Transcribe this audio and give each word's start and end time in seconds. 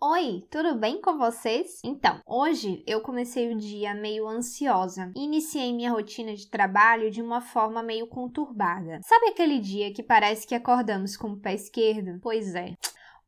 Oi, 0.00 0.46
tudo 0.48 0.76
bem 0.76 1.00
com 1.00 1.18
vocês? 1.18 1.80
Então, 1.82 2.20
hoje 2.24 2.84
eu 2.86 3.00
comecei 3.00 3.52
o 3.52 3.58
dia 3.58 3.92
meio 3.94 4.28
ansiosa 4.28 5.10
iniciei 5.16 5.72
minha 5.72 5.90
rotina 5.90 6.36
de 6.36 6.48
trabalho 6.48 7.10
de 7.10 7.20
uma 7.20 7.40
forma 7.40 7.82
meio 7.82 8.06
conturbada. 8.06 9.00
Sabe 9.02 9.30
aquele 9.30 9.58
dia 9.58 9.92
que 9.92 10.00
parece 10.00 10.46
que 10.46 10.54
acordamos 10.54 11.16
com 11.16 11.32
o 11.32 11.40
pé 11.40 11.54
esquerdo? 11.54 12.20
Pois 12.22 12.54
é. 12.54 12.76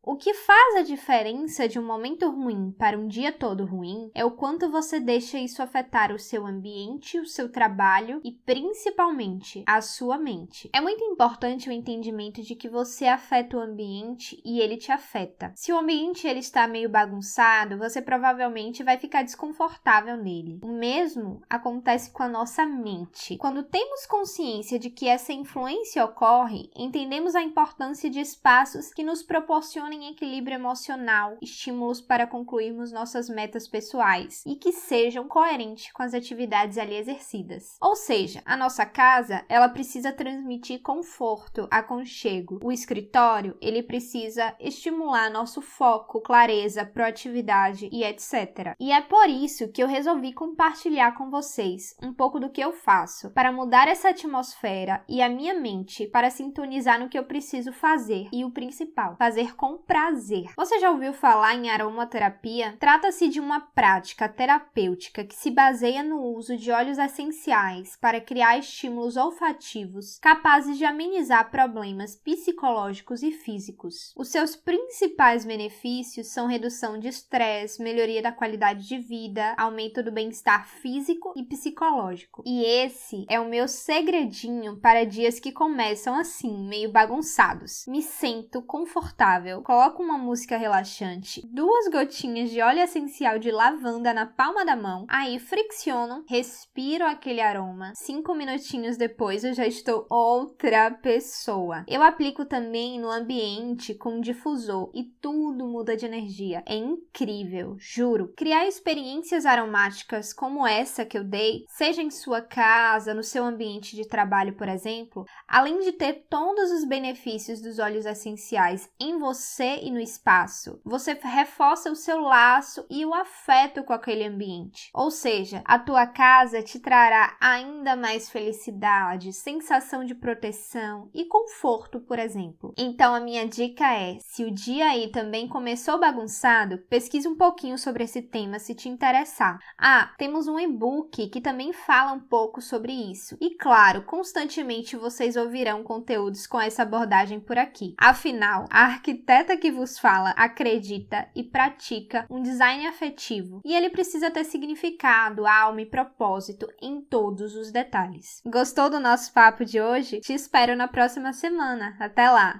O 0.02 0.16
que 0.16 0.32
faz 0.32 0.76
a 0.76 0.82
diferença 0.82 1.68
de 1.68 1.78
um 1.78 1.84
momento 1.84 2.30
ruim 2.30 2.74
para 2.78 2.98
um 2.98 3.06
dia 3.06 3.30
todo 3.30 3.66
ruim 3.66 4.10
é 4.14 4.24
o 4.24 4.30
quanto 4.30 4.70
você 4.70 4.98
deixa 4.98 5.38
isso 5.38 5.62
afetar 5.62 6.10
o 6.10 6.18
seu 6.18 6.46
ambiente, 6.46 7.20
o 7.20 7.26
seu 7.26 7.52
trabalho 7.52 8.18
e 8.24 8.32
principalmente 8.32 9.62
a 9.66 9.82
sua 9.82 10.16
mente. 10.16 10.70
É 10.72 10.80
muito 10.80 11.04
importante 11.04 11.68
o 11.68 11.72
entendimento 11.72 12.40
de 12.40 12.54
que 12.54 12.66
você 12.66 13.06
afeta 13.06 13.58
o 13.58 13.60
ambiente 13.60 14.40
e 14.42 14.58
ele 14.60 14.78
te 14.78 14.90
afeta. 14.90 15.52
Se 15.54 15.70
o 15.70 15.78
ambiente 15.78 16.26
ele 16.26 16.40
está 16.40 16.66
meio 16.66 16.88
bagunçado, 16.88 17.76
você 17.76 18.00
provavelmente 18.00 18.82
vai 18.82 18.96
ficar 18.96 19.22
desconfortável 19.22 20.16
nele. 20.16 20.60
O 20.62 20.72
mesmo 20.72 21.42
acontece 21.48 22.10
com 22.10 22.22
a 22.22 22.28
nossa 22.28 22.64
mente. 22.64 23.36
Quando 23.36 23.64
temos 23.64 24.06
consciência 24.06 24.78
de 24.78 24.88
que 24.88 25.06
essa 25.06 25.32
influência 25.32 26.02
ocorre, 26.02 26.70
entendemos 26.74 27.34
a 27.34 27.42
importância 27.42 28.08
de 28.08 28.18
espaços 28.18 28.94
que 28.94 29.04
nos 29.04 29.22
proporcionam 29.22 29.89
proporcionem 29.90 30.08
equilíbrio 30.08 30.54
emocional, 30.54 31.36
estímulos 31.42 32.00
para 32.00 32.26
concluirmos 32.26 32.92
nossas 32.92 33.28
metas 33.28 33.66
pessoais 33.66 34.44
e 34.46 34.54
que 34.54 34.72
sejam 34.72 35.26
coerentes 35.26 35.92
com 35.92 36.02
as 36.02 36.14
atividades 36.14 36.78
ali 36.78 36.94
exercidas. 36.94 37.76
Ou 37.80 37.96
seja, 37.96 38.40
a 38.44 38.56
nossa 38.56 38.86
casa, 38.86 39.44
ela 39.48 39.68
precisa 39.68 40.12
transmitir 40.12 40.80
conforto, 40.80 41.66
aconchego. 41.70 42.60
O 42.62 42.70
escritório, 42.70 43.56
ele 43.60 43.82
precisa 43.82 44.54
estimular 44.60 45.28
nosso 45.30 45.60
foco, 45.60 46.20
clareza, 46.20 46.84
proatividade 46.84 47.88
e 47.90 48.04
etc. 48.04 48.76
E 48.78 48.92
é 48.92 49.00
por 49.00 49.28
isso 49.28 49.72
que 49.72 49.82
eu 49.82 49.88
resolvi 49.88 50.32
compartilhar 50.32 51.16
com 51.16 51.30
vocês 51.30 51.96
um 52.02 52.12
pouco 52.12 52.38
do 52.38 52.50
que 52.50 52.60
eu 52.60 52.72
faço 52.72 53.30
para 53.30 53.50
mudar 53.50 53.88
essa 53.88 54.10
atmosfera 54.10 55.02
e 55.08 55.20
a 55.20 55.28
minha 55.28 55.54
mente 55.54 56.06
para 56.06 56.30
sintonizar 56.30 57.00
no 57.00 57.08
que 57.08 57.18
eu 57.18 57.24
preciso 57.24 57.72
fazer 57.72 58.28
e 58.32 58.44
o 58.44 58.50
principal, 58.50 59.16
fazer 59.16 59.56
com 59.56 59.79
prazer. 59.86 60.52
Você 60.56 60.78
já 60.78 60.90
ouviu 60.90 61.12
falar 61.12 61.54
em 61.54 61.70
aromaterapia? 61.70 62.76
Trata-se 62.78 63.28
de 63.28 63.40
uma 63.40 63.60
prática 63.60 64.28
terapêutica 64.28 65.24
que 65.24 65.34
se 65.34 65.50
baseia 65.50 66.02
no 66.02 66.20
uso 66.22 66.56
de 66.56 66.70
óleos 66.70 66.98
essenciais 66.98 67.96
para 67.96 68.20
criar 68.20 68.58
estímulos 68.58 69.16
olfativos 69.16 70.18
capazes 70.20 70.78
de 70.78 70.84
amenizar 70.84 71.50
problemas 71.50 72.16
psicológicos 72.16 73.22
e 73.22 73.30
físicos. 73.30 74.12
Os 74.16 74.28
seus 74.28 74.56
principais 74.56 75.44
benefícios 75.44 76.28
são 76.28 76.46
redução 76.46 76.98
de 76.98 77.08
estresse, 77.08 77.82
melhoria 77.82 78.22
da 78.22 78.32
qualidade 78.32 78.86
de 78.86 78.98
vida, 78.98 79.54
aumento 79.56 80.02
do 80.02 80.12
bem-estar 80.12 80.66
físico 80.66 81.32
e 81.36 81.42
psicológico. 81.42 82.42
E 82.46 82.64
esse 82.64 83.24
é 83.28 83.38
o 83.40 83.48
meu 83.48 83.66
segredinho 83.66 84.76
para 84.76 85.04
dias 85.04 85.40
que 85.40 85.52
começam 85.52 86.14
assim, 86.14 86.66
meio 86.68 86.90
bagunçados. 86.90 87.84
Me 87.86 88.02
sinto 88.02 88.62
confortável 88.62 89.62
coloco 89.70 90.02
uma 90.02 90.18
música 90.18 90.56
relaxante, 90.56 91.46
duas 91.46 91.86
gotinhas 91.86 92.50
de 92.50 92.60
óleo 92.60 92.80
essencial 92.80 93.38
de 93.38 93.52
lavanda 93.52 94.12
na 94.12 94.26
palma 94.26 94.64
da 94.64 94.74
mão, 94.74 95.06
aí 95.08 95.38
fricciono, 95.38 96.24
respiro 96.28 97.06
aquele 97.06 97.40
aroma. 97.40 97.92
Cinco 97.94 98.34
minutinhos 98.34 98.96
depois 98.96 99.44
eu 99.44 99.54
já 99.54 99.64
estou 99.64 100.08
outra 100.10 100.90
pessoa. 100.90 101.84
Eu 101.86 102.02
aplico 102.02 102.44
também 102.44 102.98
no 102.98 103.08
ambiente 103.08 103.94
com 103.94 104.14
um 104.14 104.20
difusor 104.20 104.90
e 104.92 105.04
tudo 105.04 105.68
muda 105.68 105.96
de 105.96 106.04
energia. 106.04 106.64
É 106.66 106.74
incrível, 106.74 107.76
juro. 107.78 108.32
Criar 108.36 108.66
experiências 108.66 109.46
aromáticas 109.46 110.32
como 110.32 110.66
essa 110.66 111.04
que 111.04 111.16
eu 111.16 111.22
dei, 111.22 111.62
seja 111.68 112.02
em 112.02 112.10
sua 112.10 112.40
casa, 112.40 113.14
no 113.14 113.22
seu 113.22 113.44
ambiente 113.44 113.94
de 113.94 114.04
trabalho, 114.08 114.56
por 114.56 114.68
exemplo, 114.68 115.24
além 115.46 115.78
de 115.78 115.92
ter 115.92 116.26
todos 116.28 116.72
os 116.72 116.84
benefícios 116.84 117.60
dos 117.60 117.78
óleos 117.78 118.04
essenciais 118.04 118.90
em 118.98 119.16
você 119.16 119.59
você 119.60 119.80
e 119.82 119.90
no 119.90 120.00
espaço. 120.00 120.80
Você 120.84 121.12
reforça 121.22 121.90
o 121.90 121.96
seu 121.96 122.18
laço 122.20 122.86
e 122.88 123.04
o 123.04 123.12
afeto 123.12 123.84
com 123.84 123.92
aquele 123.92 124.24
ambiente. 124.24 124.90
Ou 124.94 125.10
seja, 125.10 125.62
a 125.66 125.78
tua 125.78 126.06
casa 126.06 126.62
te 126.62 126.78
trará 126.78 127.36
ainda 127.38 127.94
mais 127.94 128.30
felicidade, 128.30 129.34
sensação 129.34 130.02
de 130.02 130.14
proteção 130.14 131.10
e 131.12 131.26
conforto, 131.26 132.00
por 132.00 132.18
exemplo. 132.18 132.72
Então 132.78 133.14
a 133.14 133.20
minha 133.20 133.46
dica 133.46 133.92
é: 133.92 134.16
se 134.20 134.44
o 134.44 134.50
dia 134.50 134.86
aí 134.86 135.10
também 135.10 135.46
começou 135.46 136.00
bagunçado, 136.00 136.78
pesquise 136.88 137.28
um 137.28 137.36
pouquinho 137.36 137.76
sobre 137.76 138.04
esse 138.04 138.22
tema 138.22 138.58
se 138.58 138.74
te 138.74 138.88
interessar. 138.88 139.58
Ah, 139.76 140.14
temos 140.16 140.48
um 140.48 140.58
e-book 140.58 141.28
que 141.28 141.40
também 141.40 141.74
fala 141.74 142.12
um 142.12 142.20
pouco 142.20 142.62
sobre 142.62 142.92
isso. 142.92 143.36
E 143.38 143.50
claro, 143.56 144.04
constantemente 144.04 144.96
vocês 144.96 145.36
ouvirão 145.36 145.82
conteúdos 145.82 146.46
com 146.46 146.58
essa 146.58 146.82
abordagem 146.82 147.38
por 147.38 147.58
aqui. 147.58 147.94
Afinal, 147.98 148.64
a 148.70 148.84
arquiteta 148.84 149.49
que 149.56 149.70
vos 149.70 149.98
fala 149.98 150.30
acredita 150.30 151.28
e 151.34 151.42
pratica 151.42 152.26
um 152.30 152.42
design 152.42 152.86
afetivo 152.86 153.60
e 153.64 153.74
ele 153.74 153.90
precisa 153.90 154.30
ter 154.30 154.44
significado, 154.44 155.46
alma 155.46 155.82
e 155.82 155.86
propósito 155.86 156.66
em 156.80 157.00
todos 157.00 157.54
os 157.54 157.70
detalhes. 157.70 158.40
Gostou 158.44 158.88
do 158.90 159.00
nosso 159.00 159.32
papo 159.32 159.64
de 159.64 159.80
hoje? 159.80 160.20
Te 160.20 160.32
espero 160.32 160.76
na 160.76 160.88
próxima 160.88 161.32
semana. 161.32 161.96
Até 161.98 162.30
lá! 162.30 162.48